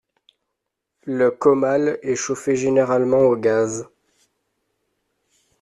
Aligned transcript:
Le 1.05 1.29
comal 1.29 1.99
est 2.01 2.15
chauffé 2.15 2.55
généralement 2.55 3.19
au 3.19 3.35
gaz. 3.37 3.87